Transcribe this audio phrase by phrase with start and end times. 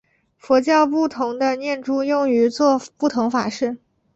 [0.35, 3.77] 佛教不同的念珠用于作不同法事。